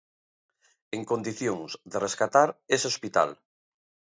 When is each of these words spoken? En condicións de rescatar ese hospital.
En 0.95 1.01
condicións 1.11 1.71
de 1.91 1.97
rescatar 2.05 2.49
ese 2.75 2.89
hospital. 2.91 3.29